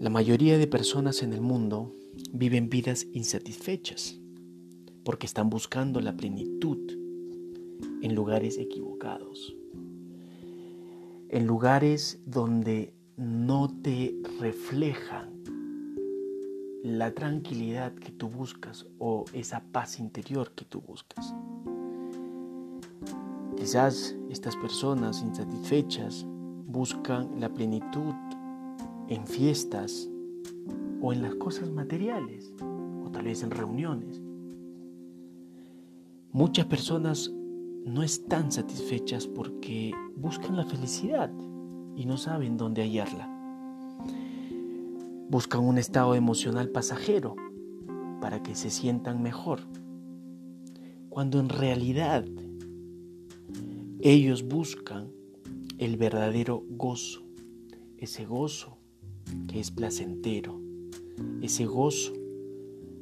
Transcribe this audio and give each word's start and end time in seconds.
La 0.00 0.08
mayoría 0.08 0.56
de 0.56 0.66
personas 0.66 1.22
en 1.22 1.34
el 1.34 1.42
mundo 1.42 1.94
viven 2.32 2.70
vidas 2.70 3.06
insatisfechas 3.12 4.18
porque 5.04 5.26
están 5.26 5.50
buscando 5.50 6.00
la 6.00 6.16
plenitud 6.16 6.78
en 8.00 8.14
lugares 8.14 8.56
equivocados, 8.56 9.54
en 11.28 11.46
lugares 11.46 12.18
donde 12.24 12.94
no 13.18 13.68
te 13.82 14.16
reflejan 14.40 15.44
la 16.82 17.12
tranquilidad 17.12 17.92
que 17.92 18.10
tú 18.10 18.30
buscas 18.30 18.86
o 18.96 19.26
esa 19.34 19.64
paz 19.70 20.00
interior 20.00 20.52
que 20.52 20.64
tú 20.64 20.80
buscas. 20.80 21.34
Quizás 23.54 24.16
estas 24.30 24.56
personas 24.56 25.20
insatisfechas 25.20 26.24
buscan 26.66 27.38
la 27.38 27.52
plenitud 27.52 28.14
en 29.10 29.26
fiestas 29.26 30.08
o 31.02 31.12
en 31.12 31.20
las 31.20 31.34
cosas 31.34 31.70
materiales 31.70 32.54
o 33.04 33.10
tal 33.10 33.24
vez 33.24 33.42
en 33.42 33.50
reuniones. 33.50 34.22
Muchas 36.32 36.66
personas 36.66 37.30
no 37.84 38.04
están 38.04 38.52
satisfechas 38.52 39.26
porque 39.26 39.92
buscan 40.14 40.56
la 40.56 40.64
felicidad 40.64 41.30
y 41.96 42.06
no 42.06 42.16
saben 42.16 42.56
dónde 42.56 42.82
hallarla. 42.82 43.28
Buscan 45.28 45.64
un 45.64 45.78
estado 45.78 46.14
emocional 46.14 46.68
pasajero 46.68 47.34
para 48.20 48.42
que 48.42 48.54
se 48.54 48.70
sientan 48.70 49.22
mejor, 49.22 49.60
cuando 51.08 51.40
en 51.40 51.48
realidad 51.48 52.24
ellos 54.00 54.46
buscan 54.46 55.10
el 55.78 55.96
verdadero 55.96 56.62
gozo, 56.68 57.22
ese 57.96 58.24
gozo 58.24 58.79
que 59.48 59.60
es 59.60 59.70
placentero, 59.70 60.60
ese 61.42 61.66
gozo 61.66 62.12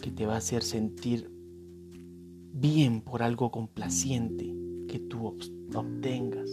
que 0.00 0.10
te 0.10 0.26
va 0.26 0.34
a 0.34 0.38
hacer 0.38 0.62
sentir 0.62 1.30
bien 2.52 3.00
por 3.00 3.22
algo 3.22 3.50
complaciente 3.50 4.54
que 4.88 4.98
tú 4.98 5.34
obtengas 5.74 6.50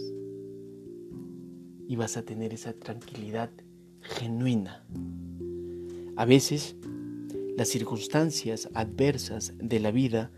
y 1.86 1.96
vas 1.96 2.16
a 2.16 2.24
tener 2.24 2.54
esa 2.54 2.72
tranquilidad 2.72 3.50
genuina. 4.00 4.84
A 6.16 6.24
veces 6.24 6.76
las 7.56 7.68
circunstancias 7.68 8.68
adversas 8.74 9.54
de 9.58 9.78
la 9.78 9.90
vida 9.90 10.30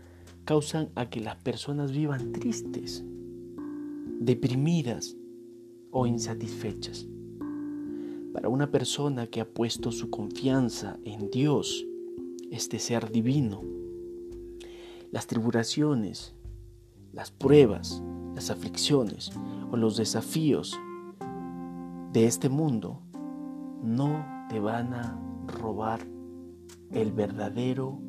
causan 0.43 0.89
a 0.95 1.09
que 1.09 1.21
las 1.21 1.37
personas 1.37 1.91
vivan 1.91 2.31
tristes, 2.31 3.03
deprimidas 4.19 5.15
o 5.91 6.05
insatisfechas. 6.05 7.07
Para 8.35 8.49
una 8.49 8.69
persona 8.69 9.27
que 9.27 9.39
ha 9.39 9.47
puesto 9.47 9.93
su 9.93 10.09
confianza 10.09 10.99
en 11.05 11.31
Dios, 11.31 11.85
este 12.51 12.79
ser 12.79 13.09
divino, 13.09 13.61
las 15.09 15.25
tribulaciones, 15.25 16.35
las 17.13 17.31
pruebas, 17.31 18.03
las 18.35 18.49
aflicciones 18.49 19.31
o 19.71 19.77
los 19.77 19.95
desafíos 19.95 20.77
de 22.11 22.25
este 22.25 22.49
mundo 22.49 22.99
no 23.81 24.25
te 24.49 24.59
van 24.59 24.93
a 24.93 25.17
robar 25.47 26.05
el 26.91 27.13
verdadero 27.13 28.01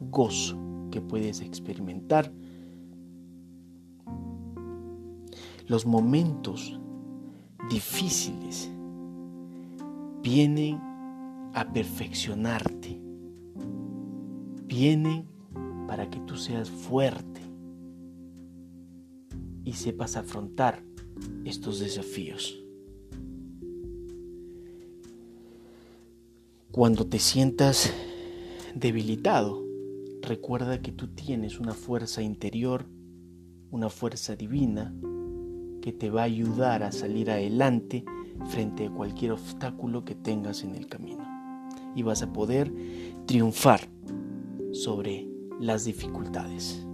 gozo 0.00 0.58
que 0.90 1.00
puedes 1.00 1.40
experimentar. 1.40 2.32
Los 5.68 5.86
momentos 5.86 6.80
difíciles 7.70 8.72
vienen 10.30 10.78
a 11.54 11.72
perfeccionarte, 11.72 13.00
vienen 14.66 15.26
para 15.86 16.10
que 16.10 16.20
tú 16.20 16.36
seas 16.36 16.68
fuerte 16.68 17.40
y 19.64 19.72
sepas 19.72 20.16
afrontar 20.16 20.84
estos 21.46 21.80
desafíos. 21.80 22.62
Cuando 26.72 27.06
te 27.06 27.18
sientas 27.18 27.90
debilitado, 28.74 29.64
recuerda 30.20 30.82
que 30.82 30.92
tú 30.92 31.08
tienes 31.08 31.58
una 31.58 31.72
fuerza 31.72 32.20
interior, 32.20 32.84
una 33.70 33.88
fuerza 33.88 34.36
divina 34.36 34.94
que 35.80 35.94
te 35.94 36.10
va 36.10 36.20
a 36.20 36.24
ayudar 36.24 36.82
a 36.82 36.92
salir 36.92 37.30
adelante 37.30 38.04
frente 38.46 38.86
a 38.86 38.90
cualquier 38.90 39.32
obstáculo 39.32 40.04
que 40.04 40.14
tengas 40.14 40.62
en 40.62 40.74
el 40.74 40.86
camino. 40.86 41.24
Y 41.94 42.02
vas 42.02 42.22
a 42.22 42.32
poder 42.32 42.72
triunfar 43.26 43.80
sobre 44.72 45.28
las 45.60 45.84
dificultades. 45.84 46.87